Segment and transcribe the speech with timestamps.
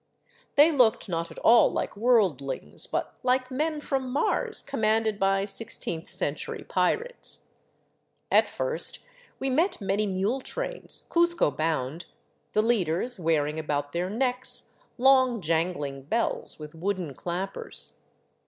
[0.55, 6.09] They looked not at all like worldlings, but like men from Mars commanded by sixteenth
[6.09, 7.53] century pirates.
[8.31, 9.05] At first
[9.37, 12.07] we met many mule trains, Cuzco bound,
[12.53, 17.97] the leaders wearing about their necks long jangling bells with wooden clappers.